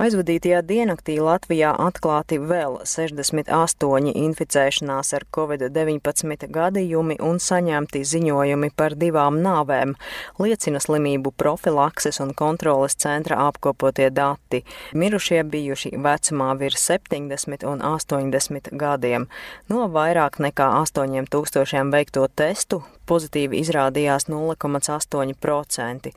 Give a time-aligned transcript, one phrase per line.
[0.00, 9.42] Aizvadītajā diennaktī Latvijā atklāti vēl 68 inficēšanās ar covid-19 gadījumi un saņemti ziņojumi par divām
[9.44, 9.92] nāvēm,
[10.40, 14.62] liecina slimību profilakses un kontroles centra apkopotie dati.
[14.96, 19.28] Mirušie bijuši vecumā virs 70 un 80 gadiem.
[19.68, 22.80] No vairāk nekā 8000 veikto testu
[23.10, 26.12] pozitīvi izrādījās 0,8%.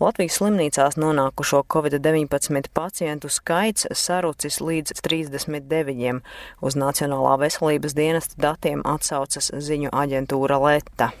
[0.00, 6.22] Latvijas slimnīcās nonākušo covid-19 pacientu skaits sarucis līdz 39.
[6.64, 11.12] Uz Nacionālā veselības dienesta datiem atsaucas ziņu aģentūra Leta.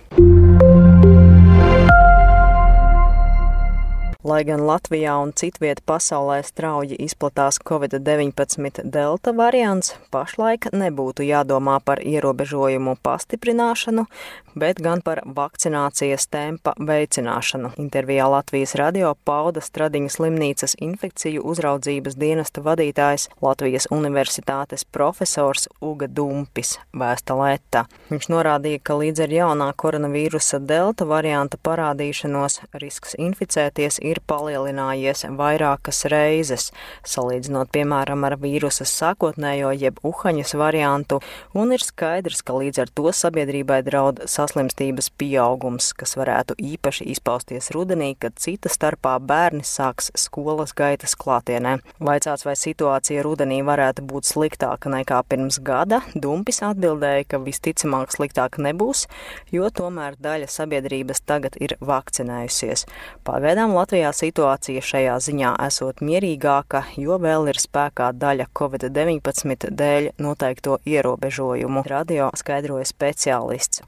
[4.26, 12.02] Lai gan Latvijā un citviet pasaulē strauji izplatās Covid-19 delta variants, pašlaik nebūtu jādomā par
[12.02, 14.08] ierobežojumu pastiprināšanu,
[14.58, 17.70] bet gan par vakcinācijas tempa veicināšanu.
[17.78, 26.80] Intervijā Latvijas radio pauda Stradiņas slimnīcas infekciju uzraudzības dienesta vadītājs Latvijas Universitātes profesors Uga Dumpis
[26.90, 27.84] vēsta Leta.
[28.10, 36.04] Viņš norādīja, ka līdz ar jaunā koronavīrusa delta varianta parādīšanos risks inficēties ir palielinājies vairākas
[36.12, 36.68] reizes,
[37.06, 41.20] salīdzinot piemēram ar vīrusa sākotnējo jeb uhaņas variantu,
[41.58, 47.72] un ir skaidrs, ka līdz ar to sabiedrībai draud saslimstības pieaugums, kas varētu īpaši izpausties
[47.74, 51.78] rudenī, kad cita starpā bērni sāks skolas gaitas klātienē.
[52.04, 58.62] Vaicāts, vai situācija rudenī varētu būt sliktāka nekā pirms gada, Dumpis atbildēja, ka visticamāk sliktāka
[58.64, 59.06] nebūs,
[59.52, 62.86] jo tomēr daļa sabiedrības tagad ir vakcinējusies.
[63.26, 70.12] Pagaidām Latvijā Latvijā situācija šajā ziņā esot mierīgāka, jo vēl ir spēkā daļa Covid-19 dēļ
[70.22, 73.82] noteikto ierobežojumu, radio skaidroja speciālists.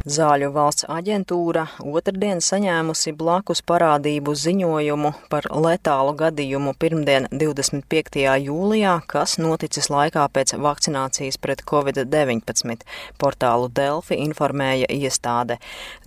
[0.00, 8.22] Zāļu valsts aģentūra otrdien saņēmusi blakus parādību ziņojumu par letālu gadījumu pirmdien 25.
[8.40, 12.86] jūlijā, kas noticis laikā pēc vakcinācijas pret covid-19.
[13.20, 15.58] Portālu Delfi informēja iestāde.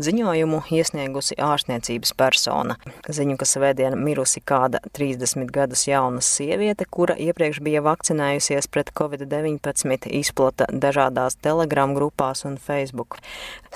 [0.01, 2.79] Ziņojumu iesniegusi ārstniecības persona.
[3.05, 10.09] Ziņu, ka svētdien mirusi kāda 30 gadus jauna sieviete, kura iepriekš bija vakcinējusies pret covid-19,
[10.17, 13.21] izplata dažādās telegram grupās un Facebook.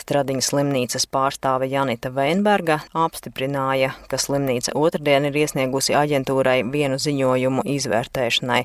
[0.08, 8.62] Stradiņas slimnīcas pārstāve Janita Veinberga apstiprināja, ka slimnīca otrdien ir iesniegusi aģentūrai vienu ziņojumu izvērtēšanai.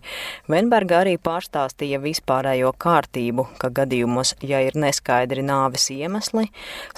[0.55, 6.47] Veinberga arī pārstāstīja vispārējo kārtību, ka gadījumos, ja ir neskaidri nāves iemesli,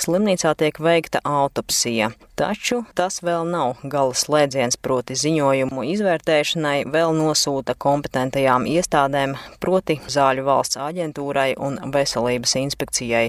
[0.05, 2.13] slimnīcā tiek veikta autopsija.
[2.35, 10.43] Taču tas vēl nav gala slēdziens, proti ziņojumu izvērtēšanai vēl nosūta kompetentajām iestādēm, proti Zāļu
[10.49, 13.29] valsts aģentūrai un Veselības inspekcijai.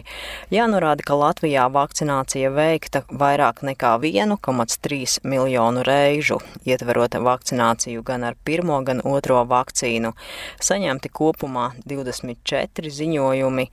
[0.49, 8.79] Jānorāda, ka Latvijā vakcinācija veikta vairāk nekā 1,3 miljonu reižu, ietverot vakcināciju gan ar pirmo,
[8.85, 10.13] gan otro vakcīnu.
[10.63, 13.67] Saņemti kopumā 24 ziņojumi,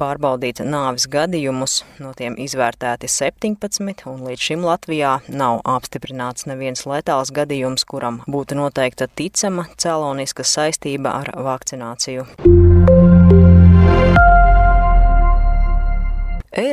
[0.00, 7.34] pārbaudīt nāvis gadījumus, no tiem izvērtēti 17, un līdz šim Latvijā nav apstiprināts neviens letāls
[7.34, 12.28] gadījums, kuram būtu noteikta ticama celoniska saistība ar vakcināciju.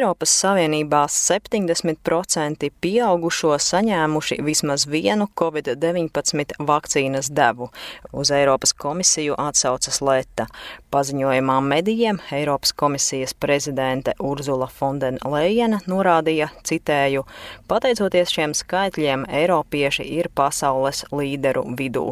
[0.06, 7.72] Eiropas Savienībā 70% pieaugušo saņēmuši vismaz vienu covid-19 vakcīnas devu.
[8.14, 10.46] Uz Eiropas komisiju atsaucas Leta.
[10.94, 17.26] Paziņojumā medijiem Eiropas komisijas prezidente Urzula Fondenleina norādīja, citēju,
[17.66, 22.12] pateicoties šiem skaitļiem, Eiropieši ir pasaules līderu vidū.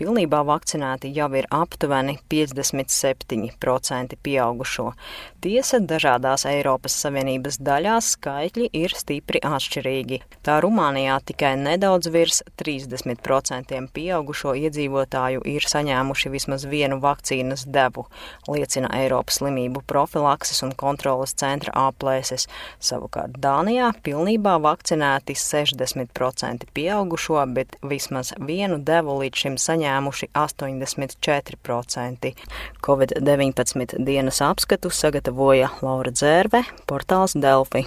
[0.00, 4.86] Pilnībā vakcinēti jau ir aptuveni 57% pieaugušo.
[5.44, 10.22] Tiesa, dažādās Eiropas Savienības daļās skaitļi ir stipri atšķirīgi.
[10.40, 18.06] Tā Rumānijā tikai nedaudz virs 30% pieaugušo iedzīvotāju ir saņēmuši vismaz vienu vakcīnas devu,
[18.48, 22.48] liecina Eiropas slimību profilakses un kontrolas centra aplēses.
[22.80, 32.32] Savukārt Dānijā pilnībā vakcinēti 60% pieaugušo, bet vismaz vienu devu līdz šim saņēmuši saņēmuši 84%.
[32.86, 37.86] Covid-19 dienas apskatu sagatavoja Laura Dzērve, portāls Delfi.